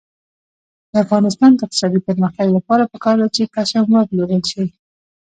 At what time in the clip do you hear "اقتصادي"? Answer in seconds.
1.65-1.99